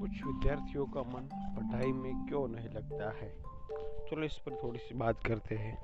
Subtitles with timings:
[0.00, 3.44] कुछ विद्यार्थियों का मन पढ़ाई में क्यों नहीं लगता है?
[4.10, 5.82] चलो इस पर थोड़ी सी बात करते हैं।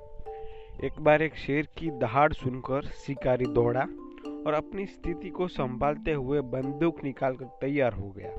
[0.83, 3.81] एक बार एक शेर की दहाड़ सुनकर शिकारी दौड़ा
[4.47, 8.31] और अपनी स्थिति को संभालते हुए बंदूक निकालकर तैयार हो गया।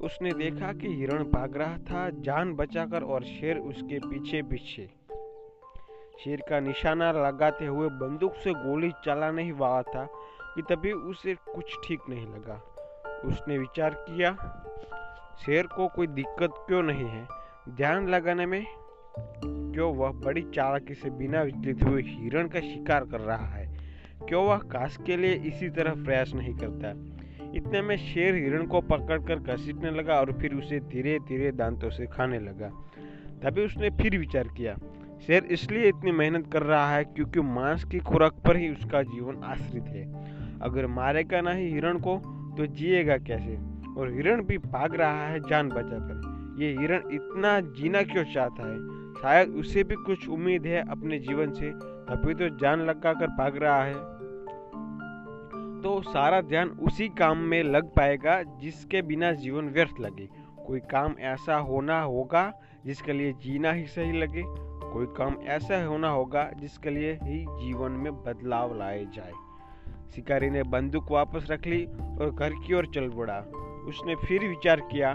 [0.00, 4.90] उसने देखा कि हिरण भाग रहा था, जान बचाकर और शेर उसके पीछे पीछे।
[6.24, 10.08] शेर का निशाना लगाते हुए बंदूक से गोली चलाने ही वाला था।
[10.54, 12.62] कि तभी उसे कुछ ठीक नहीं लगा।
[13.24, 14.32] उसने विचार किया,
[15.46, 17.26] शेर को कोई दिक्कत क्यों नहीं है?
[17.68, 18.66] ध्यान लगाने में
[19.46, 23.78] क्यों वह बड़ी चालाकी से बिना विचलित हुए हिरण का शिकार कर रहा है?
[24.28, 26.90] क्यों वह काश के लिए इसी तरह प्रयास नहीं करता?
[27.54, 32.06] इतने में शेर हिरण को पकड़कर घसीटने लगा और फिर उसे धीरे धीरे दांतों से
[32.06, 32.68] खाने लगा।
[33.42, 34.74] तभी उसने फिर विचार किया
[35.26, 39.42] शेर इसलिए इतनी मेहनत कर रहा है क्योंकि मांस की खुराक पर ही उसका जीवन
[39.44, 40.04] आश्रित है।
[40.60, 42.16] अगर मारेगा नहीं हिरण को
[42.58, 43.58] तो जिएगा कैसे?
[44.00, 48.78] और हिरण भी भाग रहा है जान बचाकर। ये हिरण इतना जीना क्यों चाहता है?
[49.14, 53.56] शायद उसे भी कुछ उम्मीद है अपने जीवन से। तभी तो जान लगा कर भाग
[53.56, 53.94] रहा है।
[55.82, 60.28] तो सारा ध्यान उसी काम में लग पाएगा जिसके बिना जीवन व्यर्थ लगे।
[60.66, 62.52] कोई काम ऐसा होना होगा
[62.86, 64.42] जिसके लिए जीना ही सही लगे?
[64.92, 69.32] कोई काम ऐसा होना होगा जिसके लिए ही जीवन में बदलाव लाए जाए।
[70.14, 73.38] शिकारी ने बंदूक वापस रख ली और घर की ओर चल पड़ा।
[73.86, 75.14] उसने फिर विचार किया,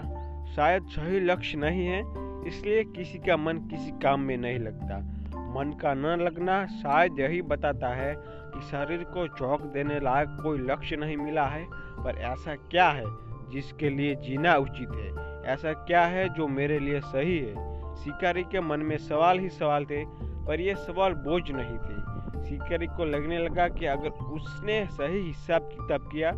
[0.56, 2.02] शायद सही लक्ष्य नहीं है,
[2.48, 4.98] इसलिए किसी का मन किसी काम में नहीं लगता।
[5.36, 10.58] मन का न लगना शायद यही बताता है कि शरीर को चौक देने लायक कोई
[10.58, 13.04] लक्ष्य नहीं मिला है, पर ऐसा क्या है
[13.50, 15.42] जिसके लिए जीना उचित है?
[15.44, 17.75] ऐसा क्या है जो मेरे लिए सही है?
[18.04, 20.04] शिकारी के मन में सवाल ही सवाल थे,
[20.46, 25.62] पर यह सवाल बोझ नहीं थे। शिकारी को लगने लगा कि अगर उसने सही हिसाब
[25.62, 26.32] किताब किया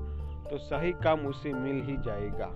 [0.51, 2.47] तो सही काम उसे मिल ही जाएगा।